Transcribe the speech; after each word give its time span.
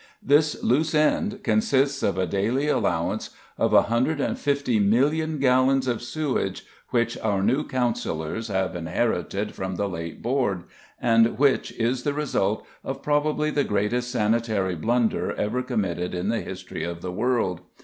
This 0.23 0.63
"loose 0.63 0.95
end" 0.95 1.43
consists 1.43 2.01
of 2.01 2.17
a 2.17 2.25
daily 2.25 2.67
allowance 2.67 3.29
of 3.59 3.69
150,000,000 3.71 5.39
gallons 5.39 5.87
of 5.87 6.01
sewage, 6.01 6.65
which 6.89 7.19
our 7.19 7.43
new 7.43 7.63
councillors 7.63 8.47
have 8.47 8.75
inherited 8.75 9.53
from 9.53 9.75
the 9.75 9.87
late 9.87 10.23
Board, 10.23 10.63
and 10.99 11.37
which 11.37 11.71
is 11.73 12.01
the 12.01 12.15
result 12.15 12.65
of 12.83 13.03
probably 13.03 13.51
the 13.51 13.63
greatest 13.63 14.09
sanitary 14.09 14.73
blunder 14.75 15.33
ever 15.35 15.61
committed 15.61 16.15
in 16.15 16.29
the 16.29 16.41
history 16.41 16.83
of 16.83 17.03
the 17.03 17.11
world. 17.11 17.61